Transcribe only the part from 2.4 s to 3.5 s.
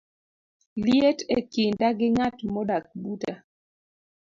modak buta